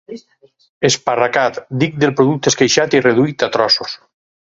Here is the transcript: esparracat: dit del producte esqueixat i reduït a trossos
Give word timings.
esparracat: 0.87 1.59
dit 1.83 1.99
del 2.05 2.13
producte 2.21 2.53
esqueixat 2.53 2.97
i 3.01 3.03
reduït 3.09 3.47
a 3.49 3.51
trossos 3.59 3.95